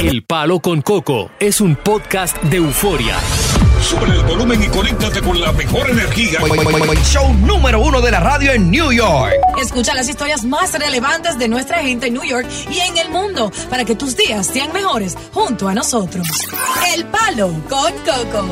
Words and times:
El 0.00 0.22
Palo 0.22 0.60
con 0.60 0.80
Coco 0.80 1.28
es 1.40 1.60
un 1.60 1.74
podcast 1.74 2.40
de 2.44 2.58
euforia. 2.58 3.16
Sube 3.82 4.04
el 4.04 4.22
volumen 4.22 4.62
y 4.62 4.68
conéctate 4.68 5.20
con 5.20 5.40
la 5.40 5.50
mejor 5.50 5.90
energía. 5.90 6.38
Show 7.02 7.34
número 7.34 7.80
uno 7.80 8.00
de 8.00 8.12
la 8.12 8.20
radio 8.20 8.52
en 8.52 8.70
New 8.70 8.92
York. 8.92 9.32
Escucha 9.60 9.94
las 9.94 10.08
historias 10.08 10.44
más 10.44 10.72
relevantes 10.78 11.36
de 11.36 11.48
nuestra 11.48 11.78
gente 11.78 12.06
en 12.06 12.14
New 12.14 12.22
York 12.22 12.46
y 12.70 12.78
en 12.78 12.96
el 12.96 13.10
mundo 13.10 13.50
para 13.68 13.84
que 13.84 13.96
tus 13.96 14.16
días 14.16 14.46
sean 14.46 14.72
mejores 14.72 15.16
junto 15.32 15.66
a 15.66 15.74
nosotros. 15.74 16.28
El 16.94 17.04
Palo 17.06 17.48
con 17.68 17.92
Coco. 18.04 18.46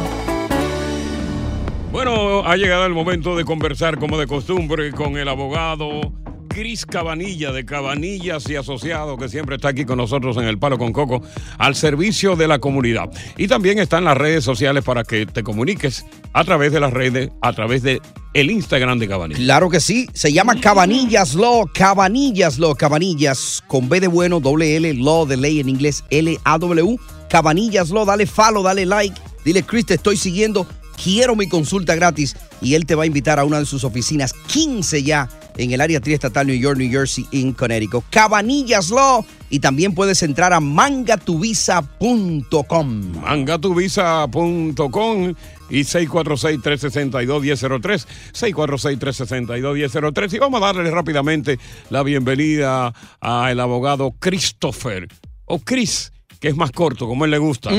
Bueno, 1.92 2.44
ha 2.44 2.56
llegado 2.56 2.86
el 2.86 2.92
momento 2.92 3.36
de 3.36 3.44
conversar 3.44 4.00
como 4.00 4.18
de 4.18 4.26
costumbre 4.26 4.90
con 4.90 5.16
el 5.16 5.28
abogado 5.28 6.12
Cris 6.56 6.86
Cabanilla 6.86 7.52
de 7.52 7.66
Cabanillas 7.66 8.48
y 8.48 8.56
Asociados, 8.56 9.18
que 9.18 9.28
siempre 9.28 9.56
está 9.56 9.68
aquí 9.68 9.84
con 9.84 9.98
nosotros 9.98 10.38
en 10.38 10.44
el 10.44 10.58
Palo 10.58 10.78
con 10.78 10.90
Coco, 10.90 11.20
al 11.58 11.74
servicio 11.74 12.34
de 12.34 12.48
la 12.48 12.60
comunidad. 12.60 13.10
Y 13.36 13.46
también 13.46 13.78
están 13.78 14.04
las 14.04 14.16
redes 14.16 14.42
sociales 14.42 14.82
para 14.82 15.04
que 15.04 15.26
te 15.26 15.42
comuniques 15.42 16.06
a 16.32 16.44
través 16.44 16.72
de 16.72 16.80
las 16.80 16.94
redes, 16.94 17.28
a 17.42 17.52
través 17.52 17.82
de 17.82 18.00
el 18.32 18.50
Instagram 18.50 18.98
de 18.98 19.06
Cabanillas. 19.06 19.42
Claro 19.42 19.68
que 19.68 19.80
sí, 19.80 20.08
se 20.14 20.32
llama 20.32 20.58
Cabanillas 20.58 21.34
Law, 21.34 21.68
Cabanillas 21.74 22.58
Law, 22.58 22.74
Cabanillas 22.74 23.62
con 23.66 23.90
B 23.90 24.00
de 24.00 24.08
bueno, 24.08 24.40
doble 24.40 24.76
L, 24.76 24.94
Law 24.94 25.26
de 25.26 25.36
ley 25.36 25.60
en 25.60 25.68
inglés, 25.68 26.04
L-A-W, 26.08 26.96
Cabanillas 27.28 27.90
Law, 27.90 28.06
dale 28.06 28.24
follow, 28.24 28.62
dale 28.62 28.86
like, 28.86 29.20
dile 29.44 29.62
Chris, 29.62 29.84
te 29.84 29.94
estoy 29.94 30.16
siguiendo, 30.16 30.66
quiero 31.02 31.36
mi 31.36 31.50
consulta 31.50 31.94
gratis 31.94 32.34
y 32.62 32.76
él 32.76 32.86
te 32.86 32.94
va 32.94 33.02
a 33.02 33.06
invitar 33.06 33.38
a 33.38 33.44
una 33.44 33.58
de 33.58 33.66
sus 33.66 33.84
oficinas, 33.84 34.32
15 34.32 35.02
ya, 35.02 35.28
en 35.56 35.72
el 35.72 35.80
área 35.80 36.00
triestatal 36.00 36.46
New 36.46 36.56
York, 36.56 36.78
New 36.78 36.90
Jersey, 36.90 37.26
en 37.32 37.52
Connecticut. 37.52 38.04
Cabanillas 38.10 38.90
Law 38.90 39.24
y 39.50 39.58
también 39.60 39.94
puedes 39.94 40.22
entrar 40.22 40.52
a 40.52 40.60
mangatuvisa.com. 40.60 43.20
mangatuvisa.com 43.20 45.34
y 45.68 45.80
646-362-1003, 45.80 48.06
646-362-1003 48.32 50.34
y 50.34 50.38
vamos 50.38 50.62
a 50.62 50.66
darle 50.66 50.88
rápidamente 50.90 51.58
la 51.90 52.02
bienvenida 52.02 52.94
al 53.20 53.60
abogado 53.60 54.14
Christopher 54.18 55.08
o 55.44 55.58
Chris, 55.60 56.12
que 56.40 56.48
es 56.48 56.56
más 56.56 56.70
corto, 56.72 57.06
como 57.06 57.24
él 57.24 57.30
le 57.30 57.38
gusta, 57.38 57.70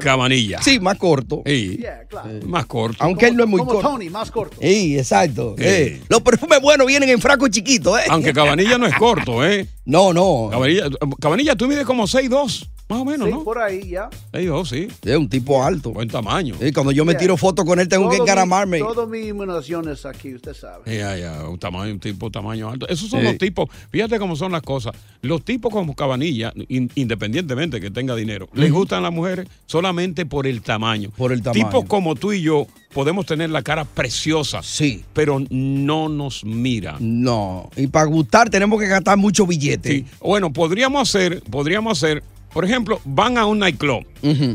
Cabanilla. 0.00 0.62
Sí, 0.62 0.78
más 0.80 0.96
corto. 0.98 1.42
Sí, 1.46 1.78
Yeah, 1.80 2.04
claro. 2.08 2.28
más 2.46 2.66
corto. 2.66 2.96
Aunque 3.00 3.26
él 3.26 3.36
no 3.36 3.44
es 3.44 3.50
muy 3.50 3.58
Como 3.58 3.72
corto. 3.72 3.88
Tony, 3.90 4.10
más 4.10 4.30
corto. 4.30 4.56
Sí, 4.60 4.96
exacto. 4.98 5.54
Sí. 5.58 5.64
Eh, 5.66 6.00
Los 6.08 6.20
perfumes 6.22 6.60
buenos 6.60 6.86
vienen 6.86 7.08
en 7.08 7.20
frasco 7.20 7.48
chiquito, 7.48 7.98
¿eh? 7.98 8.02
Aunque 8.08 8.32
Cabanilla 8.32 8.78
no 8.78 8.86
es 8.86 8.94
corto, 8.94 9.44
¿eh? 9.44 9.66
No, 9.84 10.12
no. 10.12 10.48
Cabanilla, 10.50 10.88
Cabanilla 11.20 11.56
tú 11.56 11.66
mides 11.68 11.84
como 11.84 12.04
6'2", 12.06 12.68
más 12.88 12.98
o 13.00 13.04
menos, 13.04 13.28
Sí, 13.28 13.34
¿no? 13.34 13.44
por 13.44 13.58
ahí 13.58 13.88
ya. 13.88 14.10
6'2", 14.32 14.66
sí. 14.68 14.88
Es 15.04 15.16
un 15.16 15.28
tipo 15.28 15.64
alto. 15.64 15.90
Buen 15.92 16.08
tamaño. 16.08 16.54
Sí, 16.60 16.70
cuando 16.72 16.92
yo 16.92 17.04
me 17.04 17.14
tiro 17.14 17.36
fotos 17.36 17.64
con 17.64 17.80
él, 17.80 17.88
tengo 17.88 18.08
que 18.10 18.16
Todo 18.18 18.26
encaramarme. 18.26 18.78
Todo 18.78 19.06
mi 19.06 19.20
inmunización 19.28 19.88
es 19.88 20.04
aquí, 20.04 20.34
usted 20.34 20.54
sabe. 20.54 20.96
Ya, 20.96 21.16
ya, 21.16 21.48
un 21.48 21.58
tamaño, 21.58 21.92
un 21.92 22.00
tipo 22.00 22.30
tamaño 22.30 22.68
alto. 22.70 22.86
Esos 22.88 23.08
son 23.08 23.20
Sí. 23.20 23.26
los 23.26 23.38
tipos, 23.38 23.68
fíjate 23.90 24.18
cómo 24.18 24.36
son 24.36 24.52
las 24.52 24.62
cosas. 24.62 24.92
Los 25.22 25.42
tipos 25.44 25.72
como 25.72 25.94
Cabanilla, 25.94 26.52
in- 26.68 26.90
independientemente 26.94 27.80
que 27.80 27.90
tenga 27.90 28.14
dinero, 28.14 28.48
les 28.52 28.70
gustan 28.70 29.02
las 29.02 29.12
mujeres 29.12 29.46
solamente 29.66 30.26
por 30.26 30.46
el 30.46 30.60
tamaño. 30.62 31.10
Por 31.16 31.32
el 31.32 31.42
tamaño. 31.42 31.64
Tipos 31.66 31.84
como 31.86 32.14
tú 32.14 32.32
y 32.32 32.42
yo 32.42 32.66
podemos 32.92 33.26
tener 33.26 33.50
la 33.50 33.62
cara 33.62 33.84
preciosa, 33.84 34.62
Sí. 34.62 35.04
pero 35.14 35.40
no 35.50 36.08
nos 36.08 36.44
miran. 36.44 36.96
No. 37.00 37.70
Y 37.76 37.86
para 37.88 38.04
gustar 38.06 38.50
tenemos 38.50 38.78
que 38.80 38.86
gastar 38.86 39.16
mucho 39.16 39.46
billete. 39.46 39.88
Sí. 39.90 40.06
Bueno, 40.20 40.52
podríamos 40.52 41.08
hacer, 41.08 41.42
podríamos 41.50 41.98
hacer, 42.02 42.22
por 42.54 42.64
ejemplo, 42.64 43.00
van 43.04 43.36
a 43.36 43.44
un 43.46 43.58
nightclub. 43.58 44.06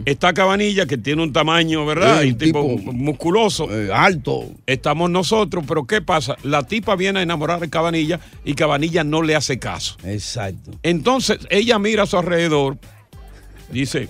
Está 0.05 0.33
Cabanilla 0.33 0.85
que 0.87 0.97
tiene 0.97 1.21
un 1.21 1.31
tamaño, 1.33 1.85
¿verdad? 1.85 2.21
Sí, 2.21 2.27
Y 2.29 2.31
un 2.31 2.37
tipo, 2.37 2.61
tipo- 2.77 2.93
musculoso. 2.93 3.67
Eh, 3.69 3.91
alto. 3.93 4.45
Estamos 4.65 5.09
nosotros, 5.11 5.65
pero 5.67 5.85
¿qué 5.85 6.01
pasa? 6.01 6.35
La 6.43 6.63
tipa 6.63 6.95
viene 6.95 7.19
a 7.19 7.23
enamorar 7.23 7.59
de 7.59 7.69
Cabanilla 7.69 8.19
y 8.45 8.53
Cabanilla 8.55 9.03
no 9.03 9.21
le 9.21 9.35
hace 9.35 9.59
caso. 9.59 9.97
Exacto. 10.05 10.71
Entonces 10.81 11.39
ella 11.49 11.77
mira 11.77 12.03
a 12.03 12.05
su 12.05 12.17
alrededor, 12.17 12.77
dice, 13.69 14.07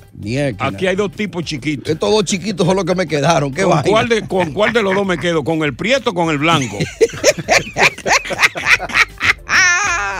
aquí 0.59 0.85
hay 0.87 0.95
dos 0.95 1.11
tipos 1.11 1.43
chiquitos. 1.43 1.89
Estos 1.89 2.11
dos 2.11 2.23
chiquitos 2.25 2.65
son 2.67 2.75
los 2.75 2.85
que 2.85 2.93
me 2.95 3.07
quedaron. 3.07 3.51
¿Qué 3.51 3.63
¿Con 3.63 3.81
cuál, 3.81 4.07
de, 4.07 4.21
¿Con 4.27 4.53
cuál 4.53 4.71
de 4.71 4.83
los 4.83 4.93
dos 4.93 5.05
me 5.07 5.17
quedo? 5.17 5.43
¿Con 5.43 5.63
el 5.63 5.75
prieto 5.75 6.11
o 6.11 6.13
con 6.13 6.29
el 6.29 6.37
blanco? 6.37 6.77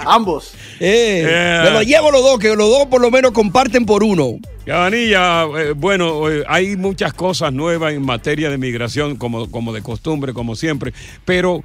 Ambos. 0.05 0.53
Eh, 0.79 1.25
Eh. 1.27 1.61
Me 1.63 1.71
lo 1.71 1.81
llevo 1.81 2.11
los 2.11 2.21
dos, 2.21 2.39
que 2.39 2.55
los 2.55 2.69
dos 2.69 2.87
por 2.87 3.01
lo 3.01 3.11
menos 3.11 3.31
comparten 3.31 3.85
por 3.85 4.03
uno. 4.03 4.37
Cabanilla, 4.65 5.43
eh, 5.57 5.73
bueno, 5.75 6.29
eh, 6.29 6.43
hay 6.47 6.75
muchas 6.75 7.13
cosas 7.13 7.51
nuevas 7.51 7.93
en 7.93 8.03
materia 8.03 8.49
de 8.49 8.57
migración, 8.57 9.15
como, 9.15 9.49
como 9.49 9.73
de 9.73 9.81
costumbre, 9.81 10.33
como 10.33 10.55
siempre, 10.55 10.93
pero 11.25 11.63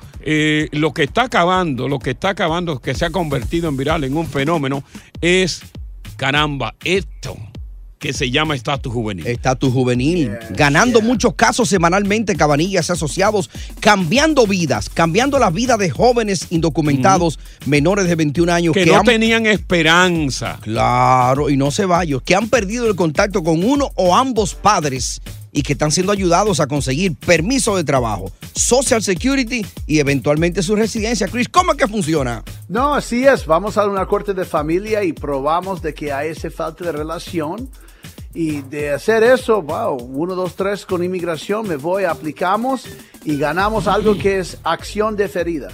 lo 0.72 0.92
que 0.92 1.04
está 1.04 1.24
acabando, 1.24 1.88
lo 1.88 1.98
que 1.98 2.10
está 2.10 2.30
acabando, 2.30 2.80
que 2.80 2.94
se 2.94 3.04
ha 3.04 3.10
convertido 3.10 3.68
en 3.68 3.76
viral, 3.76 4.04
en 4.04 4.16
un 4.16 4.26
fenómeno, 4.26 4.82
es, 5.20 5.62
caramba, 6.16 6.74
esto 6.82 7.36
que 8.04 8.12
se 8.12 8.30
llama 8.30 8.54
estatus 8.54 8.92
juvenil. 8.92 9.26
Estatus 9.26 9.72
juvenil, 9.72 10.30
ganando 10.50 11.00
muchos 11.00 11.32
casos 11.36 11.70
semanalmente, 11.70 12.36
cabanillas 12.36 12.90
asociados, 12.90 13.48
cambiando 13.80 14.46
vidas, 14.46 14.90
cambiando 14.90 15.38
las 15.38 15.54
vidas 15.54 15.78
de 15.78 15.88
jóvenes 15.88 16.48
indocumentados 16.50 17.38
menores 17.64 18.06
de 18.06 18.14
21 18.14 18.52
años 18.52 18.74
que 18.74 18.84
no 18.84 18.96
han- 18.98 19.06
tenían 19.06 19.46
esperanza. 19.46 20.58
Claro, 20.60 21.48
y 21.48 21.56
no 21.56 21.70
se 21.70 21.86
vayan, 21.86 22.20
que 22.20 22.34
han 22.34 22.50
perdido 22.50 22.86
el 22.88 22.94
contacto 22.94 23.42
con 23.42 23.64
uno 23.64 23.90
o 23.94 24.14
ambos 24.14 24.54
padres 24.54 25.22
y 25.50 25.62
que 25.62 25.72
están 25.72 25.90
siendo 25.92 26.12
ayudados 26.12 26.60
a 26.60 26.66
conseguir 26.66 27.14
permiso 27.14 27.74
de 27.76 27.84
trabajo, 27.84 28.30
Social 28.54 29.02
Security 29.02 29.64
y 29.86 29.98
eventualmente 30.00 30.62
su 30.62 30.74
residencia. 30.76 31.28
Chris, 31.28 31.48
¿cómo 31.48 31.72
es 31.72 31.78
que 31.78 31.86
funciona? 31.88 32.42
No, 32.68 32.94
así 32.94 33.24
es. 33.24 33.46
Vamos 33.46 33.78
a 33.78 33.86
una 33.86 34.04
corte 34.06 34.34
de 34.34 34.44
familia 34.44 35.04
y 35.04 35.12
probamos 35.14 35.80
de 35.80 35.94
que 35.94 36.12
hay 36.12 36.30
esa 36.30 36.50
falta 36.50 36.84
de 36.84 36.92
relación. 36.92 37.70
Y 38.34 38.62
de 38.62 38.90
hacer 38.90 39.22
eso, 39.22 39.62
wow, 39.62 39.96
uno, 39.96 40.34
dos, 40.34 40.56
tres 40.56 40.84
con 40.84 41.04
inmigración, 41.04 41.68
me 41.68 41.76
voy, 41.76 42.02
aplicamos 42.02 42.84
y 43.24 43.38
ganamos 43.38 43.86
algo 43.86 44.18
que 44.18 44.40
es 44.40 44.58
acción 44.64 45.14
deferida. 45.14 45.68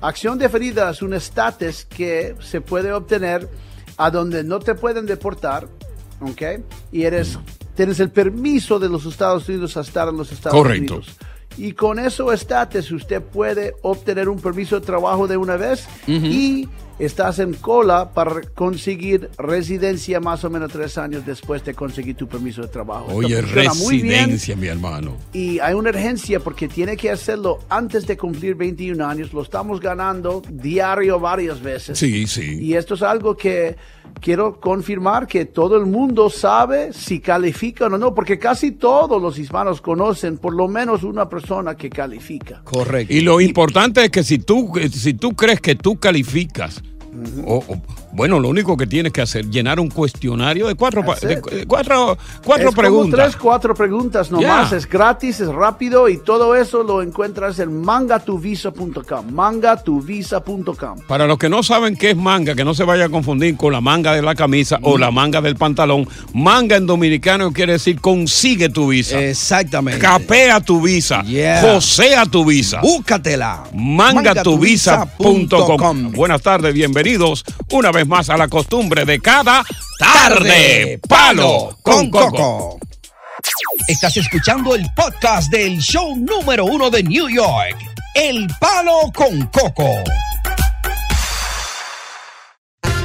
Acción 0.00 0.38
deferida 0.38 0.90
es 0.90 1.02
un 1.02 1.12
estatus 1.12 1.84
que 1.84 2.34
se 2.40 2.62
puede 2.62 2.92
obtener 2.92 3.48
a 3.98 4.10
donde 4.10 4.44
no 4.44 4.60
te 4.60 4.74
pueden 4.74 5.04
deportar, 5.04 5.68
¿ok? 6.20 6.62
Y 6.90 7.02
eres, 7.02 7.38
tienes 7.74 8.00
el 8.00 8.10
permiso 8.10 8.78
de 8.78 8.88
los 8.88 9.04
Estados 9.04 9.46
Unidos 9.48 9.76
a 9.76 9.80
estar 9.80 10.08
en 10.08 10.16
los 10.16 10.32
Estados 10.32 10.56
Correcto. 10.56 10.96
Unidos. 10.96 11.16
Y 11.58 11.72
con 11.72 11.98
eso 11.98 12.32
estatus 12.32 12.90
usted 12.92 13.22
puede 13.22 13.74
obtener 13.82 14.28
un 14.28 14.38
permiso 14.38 14.78
de 14.78 14.84
trabajo 14.84 15.26
de 15.26 15.38
una 15.38 15.56
vez 15.56 15.86
y 16.06 16.68
estás 16.98 17.38
en 17.38 17.54
cola 17.54 18.10
para 18.10 18.40
conseguir 18.54 19.30
residencia 19.38 20.20
más 20.20 20.44
o 20.44 20.50
menos 20.50 20.72
tres 20.72 20.96
años 20.98 21.26
después 21.26 21.64
de 21.64 21.74
conseguir 21.74 22.16
tu 22.16 22.26
permiso 22.26 22.62
de 22.62 22.68
trabajo. 22.68 23.06
Oye, 23.12 23.40
residencia, 23.42 24.56
mi 24.56 24.66
hermano. 24.68 25.16
y 25.32 25.58
hay 25.58 25.74
una 25.74 25.90
urgencia 25.90 26.40
porque 26.40 26.68
tiene 26.68 26.96
que 26.96 27.10
hacerlo 27.10 27.58
antes 27.68 28.06
de 28.06 28.16
cumplir 28.16 28.54
21 28.54 29.04
años. 29.06 29.32
Lo 29.32 29.42
estamos 29.42 29.80
ganando 29.80 30.42
diario 30.48 31.20
varias 31.20 31.60
veces. 31.60 31.98
Sí, 31.98 32.26
sí. 32.26 32.58
Y 32.60 32.74
esto 32.74 32.94
es 32.94 33.02
algo 33.02 33.36
que 33.36 33.76
quiero 34.20 34.60
confirmar 34.60 35.26
que 35.26 35.44
todo 35.44 35.76
el 35.76 35.86
mundo 35.86 36.30
sabe 36.30 36.92
si 36.92 37.20
califican 37.20 37.92
o 37.94 37.98
no, 37.98 38.14
porque 38.14 38.38
casi 38.38 38.72
todos 38.72 39.20
los 39.20 39.38
hispanos 39.38 39.80
conocen 39.80 40.38
por 40.38 40.54
lo 40.54 40.68
menos 40.68 41.02
una 41.02 41.28
persona 41.28 41.76
que 41.76 41.90
califica. 41.90 42.62
Correcto. 42.64 43.12
Y 43.12 43.20
lo 43.20 43.40
importante 43.40 44.04
es 44.04 44.10
que 44.10 44.22
si 44.22 44.38
tú, 44.38 44.72
si 44.90 45.14
tú 45.14 45.34
crees 45.34 45.60
que 45.60 45.74
tú 45.74 45.98
calificas, 45.98 46.82
o- 47.46 47.64
o- 47.68 48.05
bueno, 48.16 48.40
lo 48.40 48.48
único 48.48 48.78
que 48.78 48.86
tienes 48.86 49.12
que 49.12 49.20
hacer 49.20 49.50
llenar 49.50 49.78
un 49.78 49.90
cuestionario 49.90 50.66
de 50.68 50.74
cuatro, 50.74 51.02
de- 51.20 51.36
de 51.36 51.66
cuatro, 51.66 52.16
cuatro 52.42 52.68
es 52.70 52.74
como 52.74 52.82
preguntas. 52.82 53.20
tres, 53.20 53.36
cuatro 53.36 53.74
preguntas 53.74 54.30
nomás. 54.30 54.70
Yeah. 54.70 54.78
Es 54.78 54.88
gratis, 54.88 55.40
es 55.40 55.48
rápido 55.48 56.08
y 56.08 56.16
todo 56.18 56.54
eso 56.56 56.82
lo 56.82 57.02
encuentras 57.02 57.58
en 57.58 57.82
mangatuvisa.com. 57.82 59.30
Mangatuvisa.com. 59.32 61.00
Para 61.06 61.26
los 61.26 61.36
que 61.38 61.48
no 61.50 61.62
saben 61.62 61.94
qué 61.96 62.10
es 62.12 62.16
manga, 62.16 62.54
que 62.54 62.64
no 62.64 62.72
se 62.74 62.84
vaya 62.84 63.04
a 63.04 63.08
confundir 63.10 63.54
con 63.56 63.70
la 63.72 63.80
manga 63.82 64.14
de 64.14 64.22
la 64.22 64.34
camisa 64.34 64.78
o 64.82 64.96
la 64.96 65.10
manga 65.10 65.42
del 65.42 65.56
pantalón. 65.56 66.08
Manga 66.32 66.76
en 66.76 66.86
dominicano 66.86 67.52
quiere 67.52 67.72
decir 67.74 68.00
consigue 68.00 68.70
tu 68.70 68.88
visa. 68.88 69.20
Exactamente. 69.22 70.00
Capea 70.00 70.60
tu 70.60 70.80
visa. 70.80 71.22
Yeah. 71.22 71.60
Josea 71.60 72.24
tu 72.24 72.46
visa. 72.46 72.80
Búscatela. 72.80 73.64
mangatuvisa.com. 73.74 76.12
Buenas 76.12 76.40
tardes, 76.42 76.72
bienvenidos 76.74 77.44
una 77.70 77.90
vez 77.92 78.05
más 78.06 78.30
a 78.30 78.36
la 78.36 78.48
costumbre 78.48 79.04
de 79.04 79.20
cada 79.20 79.64
tarde. 79.98 81.00
Palo 81.08 81.76
con 81.82 82.10
Coco. 82.10 82.78
Estás 83.88 84.16
escuchando 84.16 84.74
el 84.74 84.86
podcast 84.94 85.50
del 85.50 85.78
show 85.78 86.16
número 86.16 86.64
uno 86.64 86.90
de 86.90 87.02
New 87.02 87.28
York, 87.28 87.76
El 88.14 88.46
Palo 88.58 89.12
con 89.14 89.46
Coco. 89.46 89.90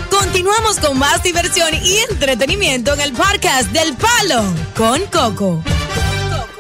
Continuamos 0.10 0.80
con 0.80 0.98
más 0.98 1.22
diversión 1.24 1.70
y 1.84 1.98
entretenimiento 2.10 2.94
en 2.94 3.02
el 3.02 3.14
podcast 3.14 3.70
del 3.72 3.96
Palo 3.96 4.44
con 4.76 5.02
Coco. 5.08 5.62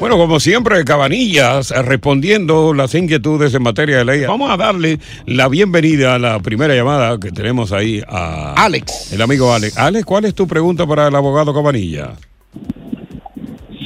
Bueno, 0.01 0.17
como 0.17 0.39
siempre, 0.39 0.83
Cabanillas, 0.83 1.69
eh, 1.69 1.79
respondiendo 1.83 2.73
las 2.73 2.95
inquietudes 2.95 3.53
en 3.53 3.61
materia 3.61 3.99
de 3.99 4.05
ley. 4.05 4.21
Vamos 4.27 4.49
a 4.49 4.57
darle 4.57 4.97
la 5.27 5.47
bienvenida 5.47 6.15
a 6.15 6.19
la 6.19 6.39
primera 6.39 6.73
llamada 6.73 7.19
que 7.19 7.29
tenemos 7.29 7.71
ahí 7.71 8.01
a 8.07 8.55
Alex. 8.55 9.13
El 9.13 9.21
amigo 9.21 9.53
Alex. 9.53 9.77
Alex, 9.77 10.03
¿cuál 10.03 10.25
es 10.25 10.33
tu 10.33 10.47
pregunta 10.47 10.87
para 10.87 11.07
el 11.07 11.15
abogado 11.15 11.53
Cabanilla? 11.53 12.13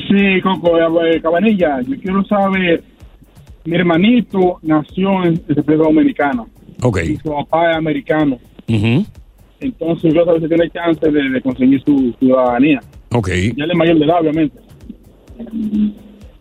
Sí, 0.07 0.39
Coco, 0.41 0.79
eh, 1.03 1.19
Cabanilla, 1.21 1.81
yo 1.81 1.95
quiero 2.01 2.23
saber, 2.23 2.81
mi 3.65 3.75
hermanito 3.75 4.59
nació 4.61 5.21
en 5.25 5.35
República 5.49 5.83
Dominicana 5.83 6.45
Ok. 6.81 6.99
y 7.03 7.17
su 7.17 7.29
papá 7.29 7.71
es 7.71 7.77
americano, 7.77 8.39
Ujú. 8.69 9.05
entonces 9.59 10.13
yo 10.13 10.23
saber 10.23 10.41
si 10.43 10.47
tiene 10.47 10.69
chance 10.69 11.11
de, 11.11 11.29
de 11.29 11.41
conseguir 11.41 11.83
su 11.83 12.15
ciudadanía. 12.19 12.79
Ok. 13.11 13.27
Ya 13.57 13.65
él 13.65 13.71
es 13.71 13.77
mayor 13.77 13.99
de 13.99 14.05
edad, 14.05 14.21
obviamente. 14.21 14.57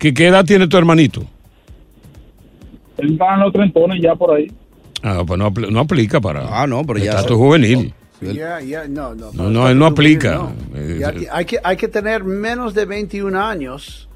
¿Qué, 0.04 0.12
qué 0.12 0.26
edad 0.26 0.44
tiene 0.44 0.68
tu 0.68 0.76
hermanito? 0.76 1.22
Él 2.98 3.12
está 3.12 3.36
en 3.36 3.40
los 3.40 3.54
trentones 3.54 4.02
ya 4.02 4.14
por 4.14 4.34
ahí. 4.36 4.52
Ah, 5.02 5.22
pues 5.26 5.38
no, 5.38 5.50
apl- 5.50 5.70
no 5.70 5.80
aplica 5.80 6.20
para 6.20 6.46
Ah, 6.62 6.66
no, 6.66 6.84
pero 6.84 6.98
ya- 6.98 7.12
estatus 7.12 7.38
juvenil. 7.38 7.94
Ya, 8.20 8.60
ya, 8.60 8.86
no, 8.86 9.14
no. 9.14 9.32
No, 9.32 9.48
no, 9.48 9.66
él 9.66 9.78
no 9.78 9.86
aplica. 9.86 10.34
no. 10.34 10.52
Eh, 10.74 10.98
Ya 11.00 11.08
eh. 11.08 11.26
hay, 11.32 11.46
que, 11.46 11.58
hay 11.64 11.78
que 11.78 11.88
tener 11.88 12.22
menos 12.22 12.74
de 12.74 12.84
21 12.84 13.34
años 13.34 14.10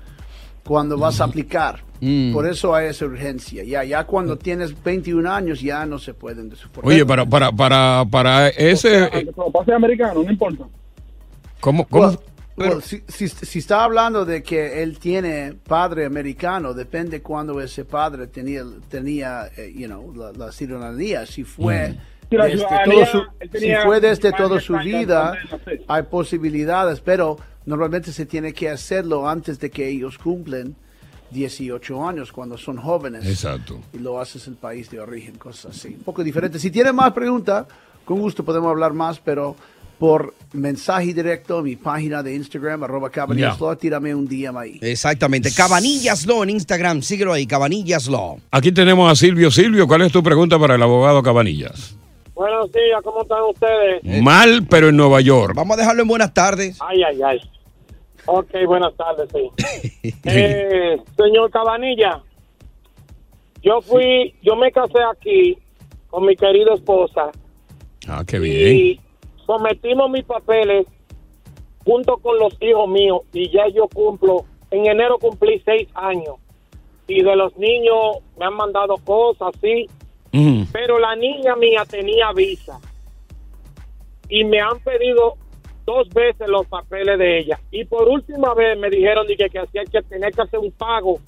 cuando 0.62 0.98
vas 0.98 1.22
a 1.22 1.24
aplicar. 1.24 1.80
Mm. 2.02 2.34
Por 2.34 2.46
eso 2.46 2.74
hay 2.74 2.88
esa 2.88 3.06
urgencia. 3.06 3.64
Ya, 3.64 3.82
ya 3.82 4.04
cuando 4.04 4.36
tienes 4.36 4.74
21 4.84 5.26
años 5.32 5.62
ya 5.62 5.86
no 5.86 5.98
se 5.98 6.12
pueden. 6.12 6.52
Oye, 6.82 7.06
para, 7.06 7.24
para, 7.24 7.50
para, 7.50 8.04
para 8.10 8.48
ese... 8.48 9.04
Eh, 9.04 9.30
papá 9.34 9.64
sea 9.64 9.76
americano, 9.76 10.22
no 10.22 10.30
importa. 10.30 10.64
¿Cómo? 11.60 11.86
cómo? 11.86 12.08
Well, 12.08 12.18
well, 12.58 12.82
si, 12.82 13.02
si- 13.08 13.28
si 13.28 13.58
está 13.60 13.84
hablando 13.84 14.24
de 14.24 14.42
que 14.42 14.82
él 14.82 14.98
tiene 14.98 15.54
padre 15.66 16.04
americano, 16.06 16.74
depende 16.74 17.22
cuando 17.22 17.60
ese 17.60 17.84
padre 17.84 18.26
tenía, 18.26 18.64
tenía 18.88 19.46
eh, 19.56 19.72
you 19.74 19.86
know, 19.86 20.12
la, 20.14 20.32
la 20.32 20.52
ciudadanía. 20.52 21.24
Si 21.26 21.44
fue, 21.44 21.94
desde 22.30 22.58
ciudadanía, 22.58 22.84
todo 22.84 23.06
su, 23.06 23.58
si 23.58 23.74
fue 23.84 24.00
desde 24.00 24.30
más 24.30 24.38
toda 24.40 24.60
su 24.60 24.76
vida, 24.78 25.34
hay 25.86 26.02
posibilidades, 26.04 27.00
pero 27.00 27.38
normalmente 27.66 28.12
se 28.12 28.26
tiene 28.26 28.52
que 28.52 28.68
hacerlo 28.68 29.28
antes 29.28 29.58
de 29.58 29.70
que 29.70 29.88
ellos 29.88 30.18
cumplen 30.18 30.74
18 31.30 32.06
años, 32.08 32.32
cuando 32.32 32.56
son 32.56 32.78
jóvenes. 32.78 33.26
Exacto. 33.26 33.80
Y 33.92 33.98
lo 33.98 34.18
haces 34.20 34.46
el 34.48 34.54
país 34.54 34.90
de 34.90 35.00
origen, 35.00 35.36
cosas 35.36 35.76
así. 35.76 35.88
Un 35.88 36.02
poco 36.04 36.24
diferente. 36.24 36.58
Si 36.58 36.70
tienen 36.70 36.94
más 36.94 37.12
preguntas, 37.12 37.66
con 38.06 38.18
gusto 38.18 38.42
podemos 38.44 38.70
hablar 38.70 38.94
más, 38.94 39.20
pero 39.20 39.54
por 39.98 40.34
mensaje 40.52 41.12
directo 41.12 41.58
a 41.58 41.62
mi 41.62 41.76
página 41.76 42.22
de 42.22 42.34
Instagram, 42.34 42.84
arroba 42.84 43.10
Cabanillas 43.10 43.58
Ya. 43.58 43.64
Law, 43.66 43.76
tírame 43.76 44.14
un 44.14 44.26
DM 44.28 44.56
ahí. 44.56 44.78
Exactamente. 44.80 45.50
Cabanillas 45.54 46.24
Law 46.26 46.42
en 46.44 46.50
Instagram. 46.50 47.02
Síguelo 47.02 47.32
ahí. 47.32 47.46
Cabanillas 47.46 48.06
Law. 48.08 48.38
Aquí 48.50 48.70
tenemos 48.72 49.10
a 49.10 49.16
Silvio. 49.16 49.50
Silvio, 49.50 49.86
¿cuál 49.88 50.02
es 50.02 50.12
tu 50.12 50.22
pregunta 50.22 50.58
para 50.58 50.76
el 50.76 50.82
abogado 50.82 51.22
Cabanillas? 51.22 51.96
Buenos 52.34 52.70
días, 52.70 53.02
¿cómo 53.02 53.22
están 53.22 53.42
ustedes? 53.50 54.22
Mal, 54.22 54.64
pero 54.70 54.90
en 54.90 54.96
Nueva 54.96 55.20
York. 55.20 55.54
Vamos 55.56 55.76
a 55.76 55.80
dejarlo 55.80 56.02
en 56.02 56.08
buenas 56.08 56.32
tardes. 56.32 56.78
Ay, 56.80 57.02
ay, 57.02 57.20
ay. 57.20 57.40
Ok, 58.26 58.50
buenas 58.66 58.92
tardes, 58.96 59.28
sí. 59.32 60.12
Eh, 60.24 60.96
señor 61.16 61.50
Cabanilla, 61.50 62.22
yo 63.62 63.80
fui, 63.82 64.34
yo 64.42 64.54
me 64.54 64.70
casé 64.70 64.98
aquí 65.12 65.58
con 66.08 66.24
mi 66.26 66.36
querida 66.36 66.74
esposa 66.74 67.30
Ah, 68.06 68.22
qué 68.26 68.38
bien. 68.38 68.76
y 68.76 69.00
sometimos 69.48 70.10
mis 70.10 70.24
papeles 70.24 70.86
junto 71.84 72.18
con 72.18 72.38
los 72.38 72.54
hijos 72.60 72.86
míos 72.86 73.22
y 73.32 73.50
ya 73.50 73.66
yo 73.74 73.88
cumplo, 73.88 74.44
en 74.70 74.86
enero 74.86 75.18
cumplí 75.18 75.60
seis 75.64 75.88
años 75.94 76.36
y 77.06 77.22
de 77.22 77.34
los 77.34 77.56
niños 77.56 78.18
me 78.38 78.44
han 78.44 78.54
mandado 78.54 78.96
cosas, 78.98 79.52
sí, 79.62 79.88
pero 80.70 80.98
la 80.98 81.16
niña 81.16 81.56
mía 81.56 81.82
tenía 81.88 82.30
visa 82.32 82.78
y 84.28 84.44
me 84.44 84.60
han 84.60 84.78
pedido 84.80 85.36
dos 85.86 86.06
veces 86.10 86.46
los 86.46 86.66
papeles 86.66 87.18
de 87.18 87.38
ella 87.38 87.58
y 87.70 87.86
por 87.86 88.06
última 88.06 88.52
vez 88.52 88.78
me 88.78 88.90
dijeron 88.90 89.26
de 89.26 89.34
que, 89.34 89.48
que 89.48 89.60
hacía 89.60 89.84
que 89.86 90.02
tenía 90.02 90.30
que 90.30 90.42
hacer 90.42 90.58
un 90.60 90.70
pago 90.72 91.18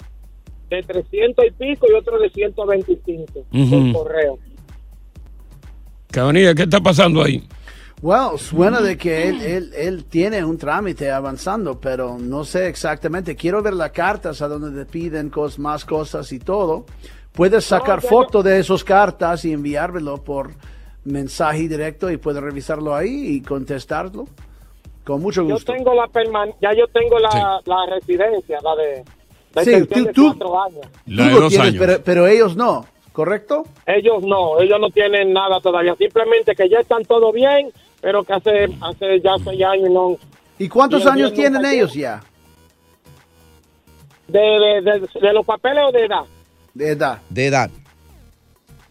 de 0.69 0.83
300 0.83 1.43
y 1.43 1.51
pico 1.51 1.87
y 1.89 1.93
otro 1.95 2.19
de 2.19 2.29
125 2.29 3.39
Ujú. 3.51 3.93
por 3.93 4.03
correo. 4.03 4.37
Cabanilla, 6.11 6.53
¿qué 6.53 6.63
está 6.63 6.79
pasando 6.79 7.23
ahí? 7.23 7.41
Well, 8.01 8.39
suena 8.39 8.81
de 8.81 8.97
que 8.97 9.29
él, 9.29 9.41
él, 9.41 9.71
él 9.75 10.05
tiene 10.05 10.43
un 10.43 10.57
trámite 10.57 11.11
avanzando, 11.11 11.79
pero 11.79 12.17
no 12.19 12.43
sé 12.43 12.67
exactamente. 12.67 13.35
Quiero 13.35 13.61
ver 13.61 13.73
las 13.73 13.91
cartas 13.91 14.41
a 14.41 14.47
donde 14.47 14.85
te 14.85 14.89
piden 14.91 15.29
cos- 15.31 15.59
más 15.59 15.85
cosas 15.85 16.31
y 16.31 16.39
todo. 16.39 16.85
Puedes 17.31 17.63
sacar 17.65 18.01
ya 18.01 18.09
foto 18.09 18.41
de 18.41 18.59
esas 18.59 18.83
cartas 18.83 19.45
y 19.45 19.53
enviármelo 19.53 20.17
por 20.23 20.49
mensaje 21.05 21.67
directo 21.67 22.09
y 22.09 22.17
puedes 22.17 22.41
revisarlo 22.41 22.95
ahí 22.95 23.35
y 23.35 23.41
contestarlo. 23.41 24.25
Con 25.05 25.21
mucho 25.21 25.43
Yo 25.43 25.53
gusto. 25.55 25.71
tengo 25.73 25.93
la 25.93 26.07
perman 26.07 26.51
ya 26.61 26.73
yo 26.73 26.87
tengo 26.87 27.17
la, 27.19 27.59
la 27.65 27.85
residencia, 27.87 28.57
la 28.63 28.75
de, 28.75 29.03
la 29.53 29.63
Sí, 29.63 29.85
tú- 29.87 30.05
de 30.05 30.13
tú- 30.13 30.25
cuatro 30.37 30.63
años. 30.63 30.85
La 31.05 31.23
Tú 31.23 31.29
de 31.29 31.35
lo 31.35 31.41
dos 31.41 31.49
tienes, 31.49 31.67
años. 31.69 31.79
pero, 31.79 32.01
pero 32.03 32.27
ellos 32.27 32.55
no, 32.55 32.85
¿correcto? 33.13 33.63
Ellos 33.85 34.21
no, 34.23 34.59
ellos 34.59 34.79
no 34.79 34.89
tienen 34.89 35.33
nada 35.33 35.59
todavía, 35.61 35.95
simplemente 35.95 36.53
que 36.55 36.67
ya 36.69 36.79
están 36.79 37.03
todo 37.05 37.31
bien, 37.31 37.71
pero 38.01 38.23
que 38.23 38.33
hace, 38.33 38.65
hace 38.81 39.21
ya 39.21 39.31
seis 39.43 39.61
años 39.63 39.89
no. 39.91 40.17
¿Y 40.59 40.67
cuántos 40.69 40.99
Y 41.01 41.03
el 41.03 41.09
años 41.09 41.33
tienen 41.33 41.65
ellos 41.65 41.93
ya 41.93 42.21
De, 44.27 44.39
de, 44.39 44.81
de, 44.81 44.99
de 45.21 45.33
los 45.33 45.45
papeles 45.45 45.83
o 45.87 45.91
de 45.91 46.05
edad. 46.05 46.23
de 46.73 46.89
edad? 46.91 47.19
De 47.29 47.45
edad. 47.47 47.69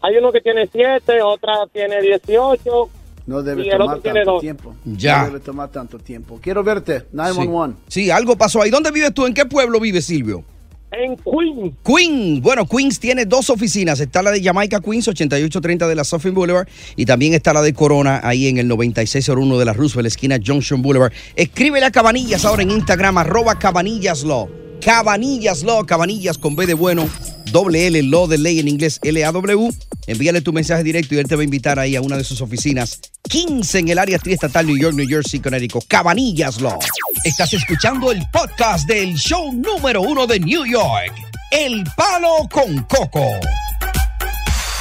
Hay 0.01 0.17
uno 0.17 0.31
que 0.31 0.41
tiene 0.41 0.67
siete, 0.71 1.21
otra 1.21 1.53
tiene 1.71 2.01
18. 2.01 2.89
No 3.27 3.43
debe 3.43 3.63
Y 3.65 3.69
el 3.69 3.77
tomar 3.77 3.97
otro 3.97 4.01
tiene 4.01 4.19
tanto 4.21 4.31
dos. 4.31 4.41
tiempo. 4.41 4.75
Ya. 4.83 5.19
No 5.19 5.25
debe 5.27 5.39
tomar 5.39 5.69
tanto 5.69 5.99
tiempo. 5.99 6.39
Quiero 6.41 6.63
verte, 6.63 7.05
911. 7.11 7.77
Sí, 7.87 8.09
algo 8.09 8.35
pasó 8.35 8.61
ahí. 8.61 8.71
¿Dónde 8.71 8.91
vives 8.91 9.13
tú? 9.13 9.27
¿En 9.27 9.33
qué 9.33 9.45
pueblo 9.45 9.79
vives, 9.79 10.05
Silvio? 10.05 10.43
En 10.91 11.15
Queens, 11.15 11.73
Queens. 11.85 12.41
Bueno, 12.41 12.67
Queens 12.67 12.99
tiene 12.99 13.25
dos 13.25 13.49
oficinas. 13.49 14.01
Está 14.01 14.21
la 14.21 14.31
de 14.31 14.43
Jamaica 14.43 14.81
Queens, 14.81 15.07
8830 15.07 15.87
de 15.87 15.95
la 15.95 16.03
Suffolk 16.03 16.35
Boulevard. 16.35 16.67
Y 16.97 17.05
también 17.05 17.33
está 17.33 17.53
la 17.53 17.61
de 17.61 17.73
Corona, 17.73 18.19
ahí 18.23 18.47
en 18.47 18.57
el 18.57 18.67
9601 18.67 19.57
de 19.57 19.65
la 19.65 19.71
Roosevelt, 19.71 20.07
esquina 20.07 20.37
Junction 20.45 20.81
Boulevard. 20.81 21.13
Escríbele 21.35 21.85
a 21.85 21.91
Cabanillas 21.91 22.43
ahora 22.43 22.63
en 22.63 22.71
Instagram, 22.71 23.17
arroba 23.19 23.57
Cabanillas 23.57 24.23
Law. 24.23 24.49
Cabanillas 24.83 25.63
Law, 25.63 25.85
Cabanillas 25.85 26.37
con 26.37 26.55
B 26.55 26.65
de 26.65 26.73
bueno, 26.73 27.07
doble 27.51 27.87
L, 27.87 28.01
Law 28.03 28.27
de 28.27 28.37
ley 28.37 28.59
en 28.59 28.67
inglés, 28.67 28.99
L-A-W. 29.03 29.69
Envíale 30.07 30.41
tu 30.41 30.53
mensaje 30.53 30.83
directo 30.83 31.15
y 31.15 31.19
él 31.19 31.27
te 31.27 31.35
va 31.35 31.41
a 31.41 31.43
invitar 31.43 31.79
ahí 31.79 31.95
a 31.95 32.01
una 32.01 32.17
de 32.17 32.23
sus 32.23 32.41
oficinas. 32.41 32.99
15 33.29 33.79
en 33.79 33.87
el 33.89 33.99
área 33.99 34.17
triestatal 34.17 34.65
New 34.65 34.77
York, 34.77 34.95
New 34.95 35.07
Jersey, 35.07 35.39
Connecticut. 35.39 35.83
Cabanillas 35.87 36.59
Law. 36.61 36.79
Estás 37.23 37.53
escuchando 37.53 38.11
el 38.11 38.21
podcast 38.31 38.87
del 38.87 39.15
show 39.15 39.51
número 39.53 40.01
uno 40.01 40.25
de 40.25 40.39
New 40.39 40.65
York. 40.65 41.13
El 41.51 41.83
Palo 41.95 42.47
con 42.49 42.83
Coco. 42.83 43.27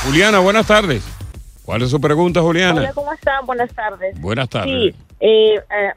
Juliana, 0.04 0.38
buenas 0.38 0.66
tardes. 0.66 1.02
¿Cuál 1.64 1.82
es 1.82 1.90
su 1.90 2.00
pregunta, 2.00 2.40
Juliana? 2.40 2.80
Hola, 2.80 2.92
¿cómo 2.92 3.12
están? 3.12 3.44
Buenas 3.46 3.72
tardes. 3.74 4.20
Buenas 4.20 4.48
tardes. 4.48 4.94
Sí, 4.94 4.98
eh, 5.20 5.54
eh, 5.56 5.92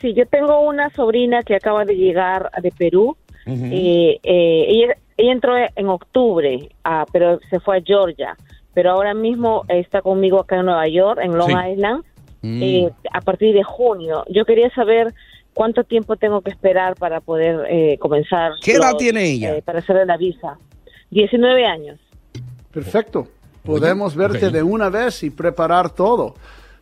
sí, 0.00 0.14
yo 0.14 0.26
tengo 0.26 0.60
una 0.60 0.90
sobrina 0.94 1.42
que 1.42 1.56
acaba 1.56 1.84
de 1.84 1.94
llegar 1.94 2.50
de 2.62 2.70
Perú. 2.70 3.16
Eh, 3.46 4.20
eh, 4.22 4.64
ella, 4.68 4.96
ella 5.20 5.32
entró 5.32 5.54
en 5.56 5.88
octubre, 5.88 6.68
ah, 6.84 7.04
pero 7.12 7.38
se 7.50 7.60
fue 7.60 7.78
a 7.78 7.82
Georgia. 7.82 8.36
Pero 8.74 8.92
ahora 8.92 9.14
mismo 9.14 9.64
está 9.68 10.00
conmigo 10.00 10.40
acá 10.40 10.56
en 10.60 10.66
Nueva 10.66 10.86
York, 10.88 11.20
en 11.22 11.36
Long 11.36 11.50
Sí. 11.50 11.72
Island, 11.72 12.04
eh, 12.42 12.90
a 13.12 13.20
partir 13.20 13.54
de 13.54 13.62
junio. 13.64 14.24
Yo 14.28 14.44
quería 14.44 14.70
saber 14.74 15.12
cuánto 15.54 15.84
tiempo 15.84 16.16
tengo 16.16 16.40
que 16.40 16.50
esperar 16.50 16.94
para 16.94 17.20
poder 17.20 17.66
eh, 17.68 17.98
comenzar. 17.98 18.52
¿Qué 18.62 18.72
edad 18.72 18.92
los, 18.92 18.98
tiene 18.98 19.24
ella? 19.24 19.56
eh, 19.56 19.62
para 19.62 19.80
hacerle 19.80 20.06
la 20.06 20.16
visa. 20.16 20.56
19 21.10 21.66
años. 21.66 21.98
Perfecto. 22.72 23.26
Podemos 23.64 24.14
verte 24.16 24.50
de 24.50 24.62
una 24.62 24.88
vez 24.88 25.22
y 25.22 25.30
preparar 25.30 25.90
todo. 25.90 26.34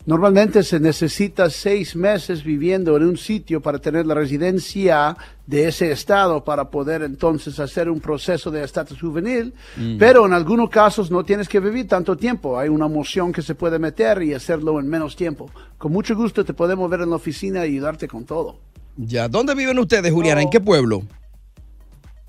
Normalmente 0.08 0.62
se 0.62 0.80
necesita 0.80 1.50
seis 1.50 1.94
meses 1.94 2.42
viviendo 2.42 2.96
en 2.96 3.02
un 3.02 3.18
sitio 3.18 3.60
para 3.60 3.78
tener 3.78 4.06
la 4.06 4.14
residencia 4.14 5.14
de 5.46 5.68
ese 5.68 5.92
estado 5.92 6.42
para 6.42 6.70
poder 6.70 7.02
entonces 7.02 7.60
hacer 7.60 7.90
un 7.90 8.00
proceso 8.00 8.50
de 8.50 8.64
estatus 8.64 8.98
juvenil. 8.98 9.52
Pero 9.98 10.24
en 10.24 10.32
algunos 10.32 10.70
casos 10.70 11.10
no 11.10 11.24
tienes 11.24 11.46
que 11.46 11.60
vivir 11.60 11.86
tanto 11.88 12.16
tiempo. 12.16 12.58
Hay 12.58 12.70
una 12.70 12.88
moción 12.88 13.34
que 13.34 13.42
se 13.42 13.54
puede 13.54 13.78
meter 13.78 14.22
y 14.22 14.32
hacerlo 14.32 14.80
en 14.80 14.88
menos 14.88 15.14
tiempo. 15.14 15.50
Con 15.76 15.92
mucho 15.92 16.16
gusto 16.16 16.42
te 16.42 16.54
podemos 16.54 16.88
ver 16.88 17.02
en 17.02 17.10
la 17.10 17.16
oficina 17.16 17.66
y 17.66 17.72
ayudarte 17.72 18.08
con 18.08 18.24
todo. 18.24 18.56
Ya, 18.96 19.28
¿dónde 19.28 19.54
viven 19.54 19.78
ustedes, 19.78 20.10
Juliana? 20.10 20.40
¿En 20.40 20.48
qué 20.48 20.60
pueblo? 20.60 21.02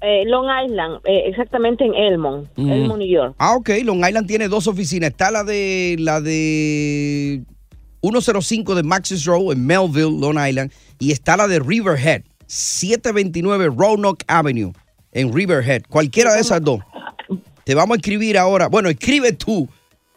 Eh, 0.01 0.25
Long 0.25 0.47
Island, 0.65 0.99
eh, 1.05 1.29
exactamente 1.29 1.85
en 1.85 1.93
Elmont, 1.93 2.45
Elmont, 2.57 2.99
New 2.99 3.07
York. 3.07 3.35
Ah, 3.37 3.55
ok. 3.55 3.69
Long 3.85 4.05
Island 4.05 4.27
tiene 4.27 4.49
dos 4.49 4.67
oficinas. 4.67 5.11
Está 5.11 5.31
la 5.31 5.45
de 5.45 5.95
la 5.97 6.19
de 6.19 7.45
105 8.01 8.75
de 8.75 8.83
Maxis 8.83 9.25
Road 9.25 9.53
en 9.53 9.65
Melville, 9.65 10.19
Long 10.19 10.37
Island. 10.39 10.71
Y 10.99 11.11
está 11.11 11.37
la 11.37 11.47
de 11.47 11.59
Riverhead, 11.59 12.23
729 12.47 13.69
Roanoke 13.75 14.23
Avenue 14.27 14.73
en 15.11 15.33
Riverhead. 15.33 15.83
Cualquiera 15.89 16.33
de 16.33 16.41
esas 16.41 16.61
dos. 16.61 16.81
Te 17.63 17.75
vamos 17.75 17.95
a 17.95 17.97
escribir 17.97 18.37
ahora. 18.37 18.67
Bueno, 18.67 18.89
escribe 18.89 19.33
tú 19.33 19.67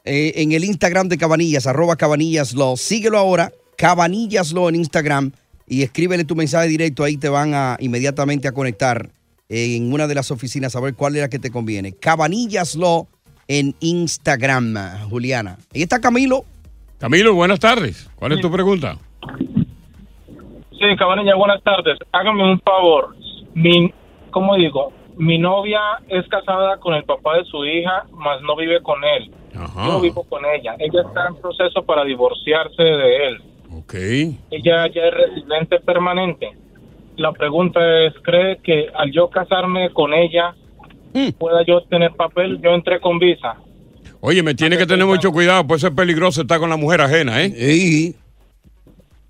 eh, 0.04 0.32
en 0.36 0.52
el 0.52 0.64
Instagram 0.64 1.08
de 1.08 1.18
Cabanillas, 1.18 1.66
arroba 1.66 1.96
Cabanillas. 1.96 2.54
Síguelo 2.76 3.18
ahora, 3.18 3.52
Cabanillas 3.76 4.52
Law 4.52 4.68
en 4.68 4.76
Instagram 4.76 5.32
y 5.66 5.82
escríbele 5.82 6.24
tu 6.24 6.34
mensaje 6.34 6.68
directo. 6.68 7.04
Ahí 7.04 7.16
te 7.16 7.28
van 7.28 7.54
a 7.54 7.76
inmediatamente 7.80 8.48
a 8.48 8.52
conectar 8.52 9.10
en 9.48 9.92
una 9.92 10.06
de 10.06 10.14
las 10.14 10.30
oficinas 10.30 10.74
a 10.76 10.80
ver 10.80 10.94
cuál 10.94 11.16
es 11.16 11.22
la 11.22 11.28
que 11.28 11.38
te 11.38 11.50
conviene. 11.50 11.92
Cabanillas 11.92 12.74
Law 12.74 13.06
en 13.48 13.74
Instagram, 13.80 15.08
Juliana. 15.10 15.58
Ahí 15.74 15.82
está 15.82 16.00
Camilo. 16.00 16.44
Camilo, 17.02 17.34
buenas 17.34 17.58
tardes. 17.58 18.08
¿Cuál 18.14 18.30
es 18.30 18.40
tu 18.40 18.48
pregunta? 18.48 18.96
Sí, 20.70 20.96
Cabanilla, 20.96 21.34
buenas 21.34 21.60
tardes. 21.64 21.98
Hágame 22.12 22.48
un 22.48 22.60
favor. 22.60 23.16
Mi, 23.54 23.92
¿cómo 24.30 24.54
digo? 24.54 24.92
Mi 25.16 25.36
novia 25.36 25.80
es 26.06 26.24
casada 26.28 26.76
con 26.76 26.94
el 26.94 27.02
papá 27.02 27.38
de 27.38 27.44
su 27.46 27.64
hija, 27.64 28.04
mas 28.12 28.40
no 28.42 28.54
vive 28.54 28.80
con 28.82 29.02
él. 29.02 29.32
Yo 29.52 30.00
vivo 30.00 30.22
con 30.28 30.44
ella. 30.44 30.76
Ella 30.78 31.02
está 31.04 31.26
en 31.26 31.34
proceso 31.40 31.82
para 31.82 32.04
divorciarse 32.04 32.84
de 32.84 33.26
él. 33.26 33.42
Ok. 33.72 33.94
Ella 34.52 34.86
ya 34.86 35.02
es 35.02 35.12
residente 35.12 35.80
permanente. 35.80 36.52
La 37.16 37.32
pregunta 37.32 37.80
es, 38.04 38.14
¿cree 38.22 38.58
que 38.58 38.86
al 38.94 39.10
yo 39.10 39.28
casarme 39.28 39.90
con 39.90 40.14
ella 40.14 40.54
pueda 41.36 41.64
yo 41.64 41.80
tener 41.80 42.12
papel? 42.12 42.60
Yo 42.62 42.70
entré 42.70 43.00
con 43.00 43.18
visa. 43.18 43.56
Oye, 44.24 44.40
me 44.44 44.54
tiene 44.54 44.78
que 44.78 44.86
tener 44.86 45.04
mucho 45.04 45.32
cuidado, 45.32 45.66
pues 45.66 45.82
es 45.82 45.90
peligroso 45.90 46.42
estar 46.42 46.60
con 46.60 46.70
la 46.70 46.76
mujer 46.76 47.00
ajena, 47.00 47.42
¿eh? 47.42 47.52
Sí. 47.58 48.14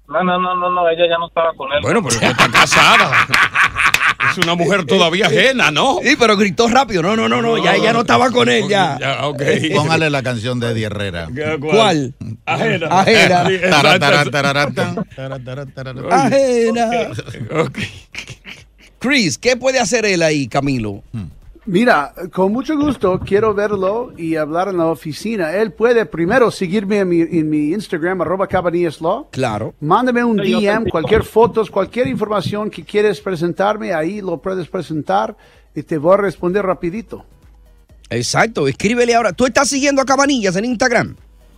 No, 0.06 0.22
no, 0.22 0.38
no, 0.38 0.54
no, 0.54 0.68
no, 0.68 0.86
ella 0.86 1.04
ya 1.08 1.16
no 1.16 1.28
estaba 1.28 1.54
con 1.54 1.72
él. 1.72 1.78
Bueno, 1.80 2.02
pero 2.02 2.16
ella 2.18 2.32
está 2.32 2.50
casada. 2.50 3.10
es 4.30 4.36
una 4.36 4.54
mujer 4.54 4.84
todavía 4.84 5.28
ajena, 5.28 5.70
¿no? 5.70 5.96
Sí, 6.02 6.14
pero 6.18 6.36
gritó 6.36 6.68
rápido. 6.68 7.00
No, 7.00 7.16
no, 7.16 7.26
no, 7.26 7.40
no, 7.40 7.56
ya 7.56 7.74
ella 7.74 7.94
no 7.94 8.00
estaba 8.00 8.30
con 8.30 8.50
él, 8.50 8.68
ya. 8.68 8.98
Ya, 9.00 9.26
ok. 9.28 9.42
Póngale 9.74 10.10
la 10.10 10.22
canción 10.22 10.60
de 10.60 10.72
Eddie 10.72 10.84
Herrera. 10.84 11.26
¿Cuál? 11.58 12.12
Ajena. 12.44 12.88
Ajena. 12.90 13.46
Ajena. 16.10 16.90
Ok. 17.50 17.78
Chris, 18.98 19.38
¿qué 19.38 19.56
puede 19.56 19.80
hacer 19.80 20.04
él 20.04 20.20
ahí, 20.22 20.48
Camilo? 20.48 21.02
Mira, 21.64 22.12
con 22.32 22.52
mucho 22.52 22.76
gusto 22.76 23.20
quiero 23.24 23.54
verlo 23.54 24.12
y 24.16 24.34
hablar 24.34 24.68
en 24.68 24.78
la 24.78 24.86
oficina. 24.86 25.52
Él 25.52 25.72
puede 25.72 26.06
primero 26.06 26.50
seguirme 26.50 26.98
en 26.98 27.08
mi, 27.08 27.20
en 27.20 27.48
mi 27.48 27.70
Instagram, 27.72 28.20
arroba 28.20 28.48
Cabanillas 28.48 29.00
Law. 29.00 29.28
Claro. 29.30 29.72
Mándame 29.80 30.24
un 30.24 30.36
DM, 30.38 30.88
cualquier 30.90 31.22
fotos, 31.22 31.70
cualquier 31.70 32.08
información 32.08 32.68
que 32.68 32.82
quieres 32.84 33.20
presentarme, 33.20 33.94
ahí 33.94 34.20
lo 34.20 34.38
puedes 34.38 34.66
presentar 34.66 35.36
y 35.74 35.84
te 35.84 35.98
voy 35.98 36.14
a 36.14 36.16
responder 36.16 36.66
rapidito. 36.66 37.24
Exacto, 38.10 38.66
escríbele 38.66 39.14
ahora. 39.14 39.32
¿Tú 39.32 39.46
estás 39.46 39.68
siguiendo 39.68 40.02
a 40.02 40.04
Cabanillas 40.04 40.56
en 40.56 40.64
Instagram? 40.64 41.14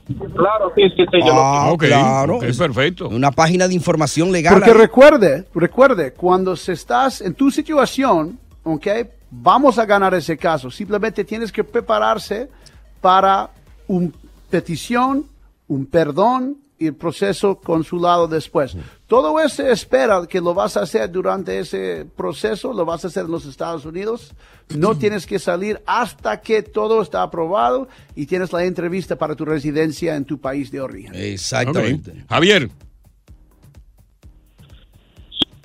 Claro, 0.07 0.71
sí, 0.77 0.83
sí, 0.95 1.03
sí, 1.11 1.19
yo 1.21 1.33
lo 1.35 1.41
Ah, 1.41 1.73
Ok, 1.73 1.85
claro. 1.87 2.37
ok, 2.37 2.45
perfecto. 2.59 3.09
Una 3.09 3.31
página 3.33 3.67
de 3.67 3.73
información 3.73 4.31
legal. 4.31 4.53
Porque 4.53 4.71
ahí. 4.71 4.77
recuerde, 4.77 5.47
recuerde, 5.55 6.13
cuando 6.13 6.55
se 6.57 6.75
estás 6.75 7.23
en 7.23 7.33
tu 7.33 7.51
situación, 7.51 8.39
ok, 8.65 8.87
vamos 9.41 9.79
a 9.79 9.87
ganar 9.87 10.15
ese 10.15 10.37
caso. 10.37 10.71
Simplemente 10.71 11.25
tienes 11.25 11.51
que 11.51 11.65
prepararse 11.65 12.49
para 13.01 13.51
una 13.87 14.11
petición, 14.51 15.27
un 15.69 15.87
perdón 15.87 16.59
y 16.79 16.87
el 16.87 16.95
proceso 16.95 17.57
consulado 17.57 18.27
después. 18.29 18.77
Todo 19.07 19.39
eso 19.41 19.67
espera 19.67 20.27
que 20.27 20.41
lo 20.41 20.55
vas 20.55 20.77
a 20.77 20.83
hacer 20.83 21.11
durante 21.11 21.59
ese 21.59 22.07
proceso, 22.17 22.73
lo 22.73 22.85
vas 22.85 23.05
a 23.05 23.09
hacer 23.09 23.25
en 23.25 23.31
los 23.31 23.47
Estados 23.47 23.85
Unidos. 23.85 24.33
No 24.75 24.97
tienes 24.97 25.27
que 25.27 25.39
salir 25.39 25.81
hasta 25.87 26.41
que 26.41 26.63
todo 26.63 27.03
está 27.03 27.23
aprobado 27.23 27.89
y 28.15 28.27
tienes 28.27 28.53
la 28.53 28.65
entrevista 28.65 29.17
para 29.17 29.35
tu 29.35 29.45
residencia 29.45 30.17
en 30.17 30.25
tu 30.25 30.39
país 30.39 30.71
de 30.71 30.81
origen. 30.81 31.15
Exactamente. 31.15 32.25
Javier. 32.29 32.71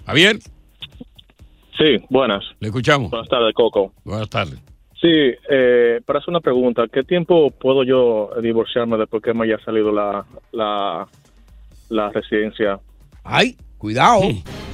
Javier, 0.05 0.39
Sí, 1.79 1.97
buenas. 2.09 2.43
le 2.59 2.67
escuchamos. 2.67 3.09
Buenas 3.09 3.29
tardes, 3.29 3.53
Coco. 3.55 3.93
Buenas 4.03 4.29
tardes. 4.29 4.59
Sí, 5.01 5.07
eh, 5.49 6.01
para 6.05 6.19
hacer 6.19 6.29
una 6.29 6.41
pregunta, 6.41 6.83
¿qué 6.91 7.03
tiempo 7.03 7.51
puedo 7.51 7.83
yo 7.85 8.31
divorciarme 8.41 8.97
después 8.97 9.23
que 9.23 9.33
me 9.33 9.45
haya 9.45 9.57
salido 9.63 9.91
la, 9.93 10.25
la, 10.51 11.07
la 11.89 12.09
residencia? 12.11 12.79
Ay, 13.23 13.55
cuidado. 13.77 14.23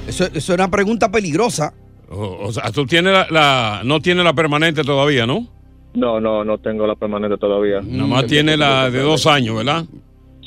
Eso, 0.08 0.24
eso 0.24 0.36
es 0.36 0.48
una 0.50 0.68
pregunta 0.68 1.10
peligrosa. 1.12 1.72
O, 2.10 2.46
o 2.48 2.52
sea, 2.52 2.70
tú 2.72 2.86
tienes 2.86 3.12
la, 3.12 3.26
la- 3.30 3.80
no 3.84 4.00
tienes 4.00 4.24
la 4.24 4.32
permanente 4.34 4.82
todavía, 4.82 5.26
¿no? 5.26 5.46
No, 5.94 6.20
no, 6.20 6.44
no 6.44 6.58
tengo 6.58 6.86
la 6.88 6.96
permanente 6.96 7.36
todavía. 7.38 7.80
Nada 7.82 8.06
más 8.08 8.26
tiene 8.26 8.56
la 8.56 8.90
de 8.90 9.00
dos 9.00 9.26
años, 9.26 9.56
¿verdad? 9.56 9.84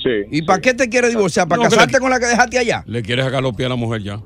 Sí. 0.04 0.10
¿Y 0.32 0.42
para 0.44 0.62
qué 0.62 0.74
te 0.74 0.88
quieres 0.90 1.12
divorciar? 1.12 1.48
¿Para 1.48 1.64
No, 1.64 1.70
casarte 1.70 2.00
con 2.00 2.10
la 2.10 2.20
que 2.20 2.26
dejaste 2.28 2.60
allá? 2.60 2.84
Le 2.86 3.02
quieres 3.02 3.26
sacar 3.26 3.42
los 3.42 3.56
pies 3.56 3.66
a 3.68 3.70
la 3.70 3.76
mujer 3.76 4.02
ya. 4.04 4.20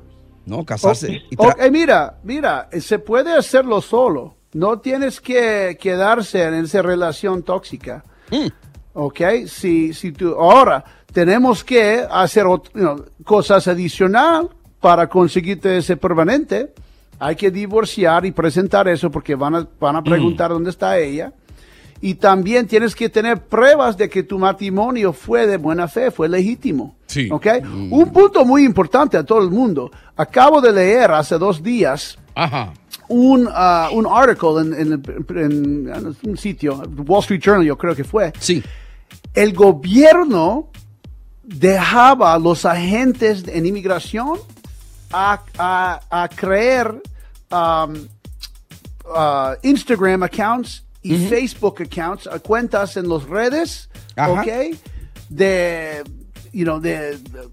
No, 0.46 0.64
casarse. 0.64 1.22
y 1.30 1.36
tra- 1.36 1.56
eh, 1.58 1.70
mira, 1.70 2.18
mira, 2.22 2.68
se 2.80 2.98
puede 2.98 3.32
hacerlo 3.32 3.80
solo. 3.80 4.34
No 4.52 4.78
tienes 4.78 5.20
que 5.20 5.76
quedarse 5.80 6.42
en 6.44 6.54
esa 6.54 6.82
relación 6.82 7.42
tóxica. 7.42 8.04
Mm. 8.30 8.46
¿Ok? 8.94 9.20
Si, 9.48 9.92
si 9.94 10.12
tú, 10.12 10.34
ahora, 10.34 10.84
tenemos 11.12 11.64
que 11.64 12.06
hacer 12.10 12.44
you 12.44 12.60
know, 12.74 13.04
cosas 13.24 13.66
adicionales 13.66 14.50
para 14.80 15.08
conseguirte 15.08 15.78
ese 15.78 15.96
permanente. 15.96 16.72
Hay 17.18 17.36
que 17.36 17.50
divorciar 17.50 18.26
y 18.26 18.32
presentar 18.32 18.86
eso 18.88 19.10
porque 19.10 19.34
van 19.34 19.54
a, 19.54 19.68
van 19.80 19.96
a 19.96 20.00
Mm. 20.00 20.04
preguntar 20.04 20.50
dónde 20.50 20.70
está 20.70 20.98
ella. 20.98 21.32
Y 22.06 22.16
también 22.16 22.66
tienes 22.66 22.94
que 22.94 23.08
tener 23.08 23.40
pruebas 23.46 23.96
de 23.96 24.10
que 24.10 24.22
tu 24.24 24.38
matrimonio 24.38 25.14
fue 25.14 25.46
de 25.46 25.56
buena 25.56 25.88
fe, 25.88 26.10
fue 26.10 26.28
legítimo. 26.28 26.96
Sí. 27.06 27.30
¿Ok? 27.32 27.46
Un 27.90 28.12
punto 28.12 28.44
muy 28.44 28.62
importante 28.62 29.16
a 29.16 29.22
todo 29.24 29.40
el 29.42 29.48
mundo. 29.50 29.90
Acabo 30.14 30.60
de 30.60 30.70
leer 30.70 31.10
hace 31.12 31.38
dos 31.38 31.62
días 31.62 32.18
Ajá. 32.34 32.74
un, 33.08 33.48
ah, 33.50 33.88
un 33.90 34.06
article 34.06 34.60
en, 34.60 34.74
en- 34.74 35.02
en- 35.30 35.88
en 35.94 36.16
un 36.30 36.36
sitio, 36.36 36.82
Wall 37.06 37.20
Street 37.20 37.40
Journal 37.42 37.64
yo 37.64 37.78
creo 37.78 37.94
que 37.96 38.04
fue. 38.04 38.34
Sí. 38.38 38.62
El 39.32 39.54
gobierno 39.54 40.68
dejaba 41.42 42.34
a 42.34 42.38
los 42.38 42.66
agentes 42.66 43.44
en 43.48 43.64
inmigración 43.64 44.38
a, 45.10 45.40
a- 45.56 46.00
a 46.10 46.28
creer 46.28 46.88
um, 47.50 47.94
ah, 49.14 49.54
Instagram 49.62 50.22
accounts 50.24 50.83
y 51.04 51.28
Facebook 51.28 51.80
accounts, 51.82 52.26
a 52.26 52.38
cuentas 52.38 52.96
en 52.96 53.08
las 53.08 53.22
redes, 53.24 53.88
Ajá. 54.16 54.40
¿ok? 54.42 54.76
De, 55.28 56.02
you 56.52 56.64
know, 56.64 56.80
de, 56.80 57.18
de- 57.18 57.48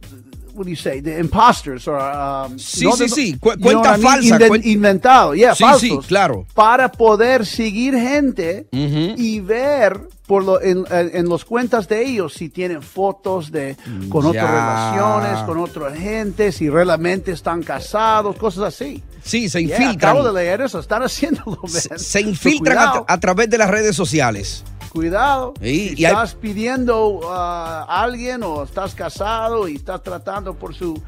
what 0.53 0.65
do 0.65 0.69
you 0.69 0.75
say, 0.75 1.01
de 1.01 1.19
imposters 1.19 1.87
or, 1.87 1.99
um, 2.01 2.57
Sí, 2.59 2.85
no 2.85 2.95
sí, 2.95 3.09
sí, 3.09 3.37
cu- 3.39 3.51
cuenta 3.61 3.91
what 3.91 3.99
I 3.99 4.01
mean? 4.01 4.01
falsa, 4.01 4.35
Inven- 4.39 4.47
cuen- 4.49 4.65
inventado, 4.65 5.33
yeah, 5.35 5.55
Sí, 5.55 5.63
falsos, 5.63 5.81
sí, 6.03 6.07
claro. 6.07 6.45
para 6.53 6.91
poder 6.91 7.45
seguir 7.45 7.93
gente 7.95 8.67
Ujú. 8.71 9.15
y 9.21 9.39
ver 9.39 9.99
por 10.27 10.43
lo, 10.45 10.61
en, 10.61 10.85
en, 10.89 11.27
los 11.27 11.43
cuentas 11.43 11.89
de 11.89 12.05
ellos 12.05 12.33
si 12.33 12.47
tienen 12.47 12.81
fotos 12.81 13.51
de 13.51 13.75
con 14.09 14.25
otras 14.25 14.49
relaciones, 14.49 15.43
con 15.43 15.57
otra 15.57 15.91
gente, 15.93 16.51
si 16.53 16.69
realmente 16.69 17.31
están 17.33 17.63
casados, 17.63 18.37
cosas 18.37 18.63
así. 18.73 19.03
Sí, 19.23 19.49
se 19.49 19.63
Yeah, 19.65 19.77
infiltran. 19.81 20.11
acabo 20.17 20.31
de 20.31 20.41
leer 20.41 20.61
eso, 20.61 20.79
están 20.79 21.03
haciéndolo. 21.03 21.59
se, 21.67 21.89
man. 21.89 21.99
se 21.99 22.21
infiltran 22.21 22.77
a, 22.77 22.93
tra- 22.93 23.05
a 23.07 23.19
través 23.19 23.49
de 23.49 23.57
las 23.57 23.69
redes 23.69 23.95
sociales. 23.95 24.63
Cuidado. 24.91 25.53
Sí, 25.61 25.89
si 25.95 26.01
y 26.01 26.05
hay- 26.05 26.11
estás 26.13 26.35
pidiendo 26.35 27.21
a 27.31 27.83
alguien 28.03 28.43
o 28.43 28.63
estás 28.63 28.93
casado 28.93 29.67
y 29.67 29.75
estás 29.75 30.03
tratando 30.03 30.53
por 30.53 30.73
su 30.75 31.01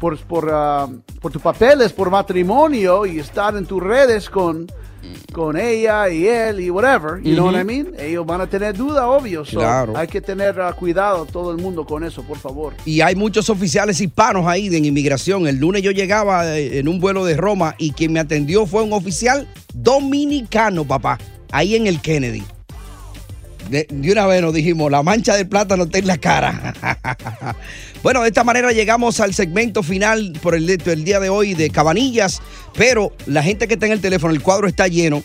por, 0.00 0.18
por, 0.18 0.50
ah, 0.52 0.88
por 1.20 1.30
tus 1.30 1.40
papeles, 1.40 1.92
por 1.92 2.10
matrimonio 2.10 3.06
y 3.06 3.20
estar 3.20 3.56
en 3.56 3.64
tus 3.64 3.80
redes 3.80 4.28
con, 4.28 4.66
con 5.32 5.56
ella 5.56 6.08
y 6.08 6.26
él 6.26 6.58
y 6.58 6.70
whatever, 6.70 7.22
you 7.22 7.34
know 7.34 7.46
what 7.46 7.60
I 7.60 7.62
mean? 7.62 7.92
Ellos 7.96 8.26
van 8.26 8.40
a 8.40 8.48
tener 8.48 8.76
duda, 8.76 9.06
obvio. 9.08 9.44
so 9.44 9.60
Claro. 9.60 9.96
Hay 9.96 10.08
que 10.08 10.20
tener 10.20 10.60
ah, 10.60 10.72
cuidado 10.72 11.24
todo 11.24 11.52
el 11.52 11.58
mundo 11.58 11.86
con 11.86 12.02
eso, 12.02 12.24
por 12.24 12.36
favor. 12.38 12.74
Y 12.84 13.00
hay 13.00 13.14
muchos 13.14 13.48
oficiales 13.48 14.00
hispanos 14.00 14.44
ahí 14.48 14.68
de 14.68 14.78
en 14.78 14.86
inmigración. 14.86 15.46
El 15.46 15.58
lunes 15.58 15.82
yo 15.82 15.92
llegaba 15.92 16.58
eh, 16.58 16.80
en 16.80 16.88
un 16.88 16.98
vuelo 16.98 17.24
de 17.24 17.36
Roma 17.36 17.76
y 17.78 17.92
quien 17.92 18.12
me 18.12 18.18
atendió 18.18 18.66
fue 18.66 18.82
un 18.82 18.92
oficial 18.92 19.46
dominicano, 19.72 20.84
papá, 20.84 21.16
ahí 21.52 21.76
en 21.76 21.86
el 21.86 22.00
Kennedy. 22.00 22.42
De, 23.70 23.86
una 23.90 24.26
vez 24.26 24.42
nos 24.42 24.52
dijimos, 24.52 24.90
la 24.90 25.02
mancha 25.02 25.34
de 25.34 25.44
plátano 25.44 25.84
está 25.84 25.98
en 25.98 26.06
la 26.06 26.18
cara. 26.18 26.74
bueno, 28.02 28.22
de 28.22 28.28
esta 28.28 28.44
manera 28.44 28.72
llegamos 28.72 29.20
al 29.20 29.34
segmento 29.34 29.82
final 29.82 30.32
por 30.42 30.54
el, 30.54 30.68
el 30.68 31.04
día 31.04 31.20
de 31.20 31.28
hoy 31.28 31.54
de 31.54 31.70
Cabanillas, 31.70 32.42
pero 32.74 33.12
la 33.26 33.42
gente 33.42 33.68
que 33.68 33.74
está 33.74 33.86
en 33.86 33.92
el 33.92 34.00
teléfono, 34.00 34.32
el 34.34 34.42
cuadro 34.42 34.66
está 34.68 34.88
lleno. 34.88 35.22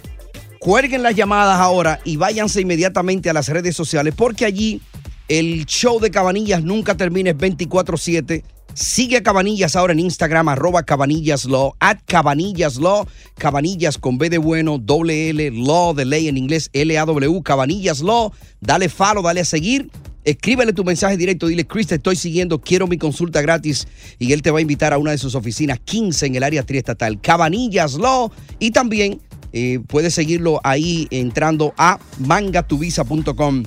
Cuelguen 0.60 1.04
las 1.04 1.16
llamadas 1.16 1.60
ahora 1.60 2.00
y 2.04 2.18
váyanse 2.18 2.62
inmediatamente 2.62 3.30
a 3.30 3.34
las 3.34 3.48
redes 3.48 3.76
sociales 3.76 4.14
porque 4.18 4.46
allí 4.46 4.82
El 5.28 5.66
show 5.66 6.00
de 6.00 6.10
Cabanillas 6.10 6.64
nunca 6.64 6.96
termina, 6.96 7.32
es 7.32 7.38
24-7. 7.38 8.44
Sigue 8.80 9.18
a 9.18 9.24
Cabanillas 9.24 9.76
ahora 9.76 9.94
en 9.94 10.00
Instagram, 10.00 10.50
arroba 10.50 10.84
Cabanillas 10.84 11.48
at 11.80 11.98
Cabanillas 12.06 12.78
Law, 12.78 13.08
Cabanillas 13.36 13.98
con 13.98 14.20
B 14.20 14.30
de 14.30 14.38
bueno, 14.38 14.78
doble 14.78 15.32
L, 15.32 15.50
Law 15.50 15.96
de 15.96 16.06
ley 16.06 16.28
en 16.28 16.38
inglés, 16.38 16.70
L-A-W, 16.74 17.42
Cabanillas 17.42 18.02
Law. 18.02 18.32
Dale 18.62 18.88
follow, 18.88 19.24
dale 19.24 19.42
a 19.42 19.46
seguir. 19.46 19.90
Escríbele 20.24 20.74
tu 20.74 20.84
mensaje 20.84 21.18
directo, 21.18 21.48
dile, 21.48 21.66
Chris, 21.66 21.88
te 21.88 21.96
estoy 21.96 22.18
siguiendo, 22.18 22.62
quiero 22.62 22.86
mi 22.86 23.00
consulta 23.00 23.42
gratis 23.42 23.88
y 24.20 24.32
él 24.32 24.44
te 24.44 24.52
va 24.52 24.60
a 24.60 24.62
invitar 24.62 24.94
a 24.94 25.00
una 25.00 25.10
de 25.10 25.18
sus 25.18 25.34
oficinas, 25.34 25.80
15 25.80 26.28
en 26.28 26.36
el 26.36 26.44
área 26.44 26.62
triestatal, 26.62 27.20
Cabanillas 27.20 27.96
Law. 27.96 28.32
Y 28.60 28.70
también 28.70 29.20
eh, 29.54 29.80
puedes 29.88 30.14
seguirlo 30.14 30.62
ahí 30.64 31.08
entrando 31.10 31.74
a 31.78 31.98
mangatuvisa.com 32.20 33.64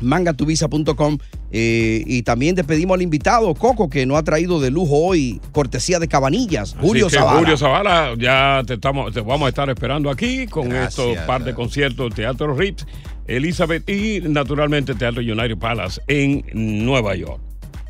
mangatuvisa.com 0.00 1.18
eh, 1.50 2.02
y 2.06 2.22
también 2.22 2.54
despedimos 2.54 2.94
al 2.94 3.02
invitado 3.02 3.54
Coco 3.54 3.88
que 3.88 4.04
nos 4.04 4.18
ha 4.18 4.22
traído 4.22 4.60
de 4.60 4.70
lujo 4.70 4.96
hoy 4.98 5.40
cortesía 5.52 5.98
de 5.98 6.06
Cabanillas 6.06 6.76
Julio 6.78 7.06
Así 7.06 7.16
Zavala 7.16 7.38
Julio 7.38 7.56
Zavala, 7.56 8.14
ya 8.18 8.62
te, 8.66 8.74
estamos, 8.74 9.14
te 9.14 9.20
vamos 9.20 9.46
a 9.46 9.48
estar 9.48 9.70
esperando 9.70 10.10
aquí 10.10 10.46
con 10.46 10.68
Gracias, 10.68 10.98
estos 10.98 11.16
par 11.26 11.44
de 11.44 11.54
conciertos, 11.54 12.14
Teatro 12.14 12.54
Ritz, 12.54 12.84
Elizabeth 13.26 13.88
y 13.88 14.20
naturalmente 14.20 14.94
Teatro 14.94 15.22
United 15.22 15.56
Palace 15.56 16.00
en 16.06 16.44
Nueva 16.52 17.14
York. 17.14 17.40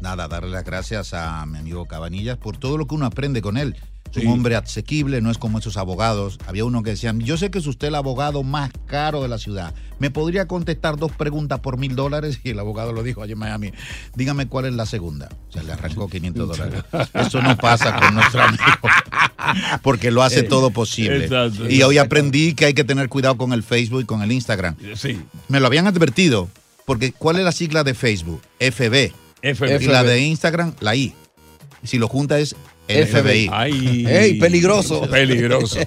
Nada, 0.00 0.28
darle 0.28 0.50
las 0.50 0.64
gracias 0.64 1.12
a 1.12 1.44
mi 1.46 1.58
amigo 1.58 1.86
Cabanillas 1.86 2.36
por 2.36 2.56
todo 2.56 2.78
lo 2.78 2.86
que 2.86 2.94
uno 2.94 3.06
aprende 3.06 3.42
con 3.42 3.56
él. 3.56 3.76
Es 4.14 4.24
un 4.24 4.32
hombre 4.32 4.56
asequible, 4.56 5.20
no 5.20 5.30
es 5.30 5.38
como 5.38 5.58
esos 5.58 5.76
abogados. 5.76 6.38
Había 6.46 6.64
uno 6.64 6.82
que 6.82 6.90
decía, 6.90 7.14
yo 7.18 7.36
sé 7.36 7.50
que 7.50 7.58
es 7.58 7.66
usted 7.66 7.88
el 7.88 7.94
abogado 7.94 8.42
más 8.42 8.70
caro 8.86 9.22
de 9.22 9.28
la 9.28 9.38
ciudad. 9.38 9.74
¿Me 9.98 10.10
podría 10.10 10.46
contestar 10.46 10.96
dos 10.96 11.10
preguntas 11.12 11.58
por 11.60 11.76
mil 11.78 11.96
dólares? 11.96 12.40
Y 12.44 12.50
el 12.50 12.58
abogado 12.60 12.92
lo 12.92 13.02
dijo 13.02 13.22
allí 13.22 13.32
en 13.32 13.38
Miami. 13.38 13.72
Dígame 14.14 14.46
cuál 14.46 14.66
es 14.66 14.74
la 14.74 14.86
segunda. 14.86 15.28
O 15.48 15.52
sea, 15.52 15.62
le 15.62 15.72
arrancó 15.72 16.08
500 16.10 16.48
dólares. 16.48 16.84
Eso 17.14 17.42
no 17.42 17.56
pasa 17.56 17.94
con 17.98 18.14
nuestro 18.14 18.42
amigo. 18.42 18.62
Porque 19.82 20.10
lo 20.10 20.22
hace 20.22 20.40
Eh, 20.40 20.42
todo 20.44 20.70
posible. 20.70 21.24
exacto, 21.24 21.68
y 21.68 21.82
hoy 21.82 21.98
aprendí 21.98 22.54
que 22.54 22.66
hay 22.66 22.74
que 22.74 22.84
tener 22.84 23.08
cuidado 23.08 23.36
con 23.36 23.52
el 23.52 23.62
Facebook 23.62 24.02
y 24.02 24.04
con 24.04 24.22
el 24.22 24.30
Instagram. 24.32 24.76
Sí. 24.94 25.20
Me 25.48 25.60
lo 25.60 25.66
habían 25.66 25.86
advertido. 25.86 26.48
Porque 26.84 27.12
¿cuál 27.12 27.36
es 27.36 27.44
la 27.44 27.52
sigla 27.52 27.84
de 27.84 27.94
Facebook? 27.94 28.40
FB. 28.60 29.12
FB. 29.42 29.82
Y 29.82 29.86
la 29.86 30.02
de 30.04 30.20
Instagram, 30.20 30.74
la 30.80 30.96
I. 30.96 31.14
Si 31.82 31.98
lo 31.98 32.08
junta 32.08 32.38
es 32.38 32.56
FBI. 32.88 33.50
Ay. 33.52 34.06
Ey, 34.08 34.34
peligroso. 34.40 35.02
Peligroso. 35.10 35.78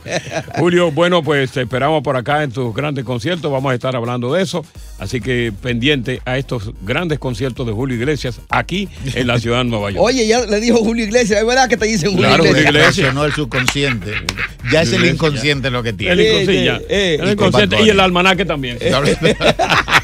Julio, 0.59 0.91
bueno, 0.91 1.23
pues 1.23 1.51
te 1.51 1.61
esperamos 1.61 2.03
por 2.03 2.15
acá 2.15 2.43
en 2.43 2.51
tus 2.51 2.73
grandes 2.75 3.03
conciertos. 3.03 3.51
Vamos 3.51 3.71
a 3.71 3.75
estar 3.75 3.95
hablando 3.95 4.31
de 4.33 4.43
eso. 4.43 4.63
Así 4.99 5.19
que 5.19 5.51
pendiente 5.63 6.21
a 6.25 6.37
estos 6.37 6.71
grandes 6.83 7.17
conciertos 7.17 7.65
de 7.65 7.73
Julio 7.73 7.95
Iglesias 7.97 8.39
aquí 8.49 8.87
en 9.15 9.25
la 9.25 9.39
ciudad 9.39 9.59
de 9.59 9.63
Nueva 9.65 9.89
York. 9.89 10.03
Oye, 10.05 10.27
ya 10.27 10.45
le 10.45 10.59
dijo 10.59 10.77
Julio 10.77 11.03
Iglesias, 11.05 11.39
es 11.39 11.45
verdad 11.47 11.67
que 11.67 11.77
te 11.77 11.87
dicen 11.87 12.11
Julio 12.11 12.27
Claro, 12.27 12.45
Iglesias. 12.45 12.65
Julio 12.67 12.81
Iglesias. 12.81 13.13
no 13.15 13.25
el 13.25 13.33
subconsciente. 13.33 14.13
Ya 14.71 14.83
es 14.83 14.93
el 14.93 15.05
inconsciente 15.05 15.71
lo 15.71 15.81
que 15.81 15.93
tiene. 15.93 16.13
El 16.13 16.21
inconsciente, 16.21 16.85
eh, 16.87 17.17
El 17.19 17.29
y 17.29 17.31
inconsciente 17.31 17.77
el 17.77 17.99
almanaque 17.99 18.45
también. 18.45 18.77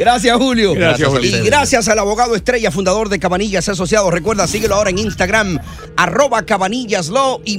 Gracias, 0.00 0.34
Julio. 0.38 0.72
Gracias, 0.72 1.06
Julio. 1.06 1.30
Y 1.30 1.44
gracias 1.44 1.86
al 1.88 1.98
abogado 1.98 2.34
estrella, 2.34 2.70
fundador 2.70 3.10
de 3.10 3.18
Cabanillas 3.18 3.68
Asociados. 3.68 4.10
Recuerda, 4.10 4.46
síguelo 4.46 4.76
ahora 4.76 4.88
en 4.88 4.98
Instagram, 4.98 5.58
arroba 5.94 6.46
cabanillaslo 6.46 7.42
y 7.44 7.58